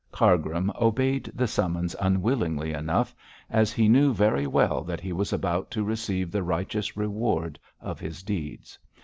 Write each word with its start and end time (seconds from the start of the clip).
Cargrim 0.11 0.71
obeyed 0.81 1.25
the 1.35 1.45
summons 1.45 1.95
unwillingly 2.01 2.73
enough, 2.73 3.13
as 3.51 3.71
he 3.71 3.87
knew 3.87 4.15
very 4.15 4.47
well 4.47 4.83
that 4.83 4.99
he 4.99 5.13
was 5.13 5.31
about 5.31 5.69
to 5.69 5.83
receive 5.83 6.31
the 6.31 6.41
righteous 6.41 6.97
reward 6.97 7.59
of 7.79 7.99
his 7.99 8.23
deeds. 8.23 8.79